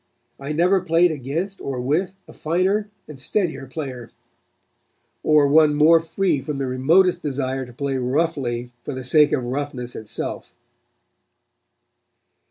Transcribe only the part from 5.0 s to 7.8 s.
or one more free from the remotest desire to